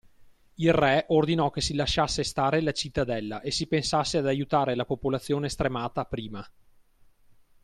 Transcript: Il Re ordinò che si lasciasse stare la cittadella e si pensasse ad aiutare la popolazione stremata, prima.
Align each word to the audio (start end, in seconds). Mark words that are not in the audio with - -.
Il 0.55 0.73
Re 0.73 1.05
ordinò 1.09 1.51
che 1.51 1.61
si 1.61 1.75
lasciasse 1.75 2.23
stare 2.23 2.59
la 2.61 2.71
cittadella 2.71 3.41
e 3.41 3.51
si 3.51 3.67
pensasse 3.67 4.17
ad 4.17 4.25
aiutare 4.25 4.73
la 4.73 4.83
popolazione 4.85 5.47
stremata, 5.47 6.05
prima. 6.05 6.43